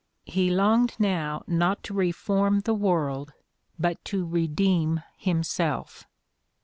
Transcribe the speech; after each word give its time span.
He 0.25 0.49
longed 0.49 0.95
now 0.97 1.43
not 1.45 1.83
to 1.83 1.93
reform 1.93 2.61
the 2.61 2.73
world 2.73 3.33
but 3.77 4.03
to 4.05 4.25
redeem 4.25 5.03
himself. 5.15 6.07